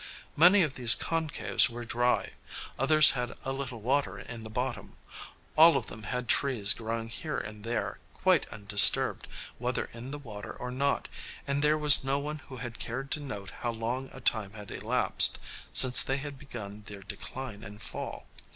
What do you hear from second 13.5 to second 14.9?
how long a time had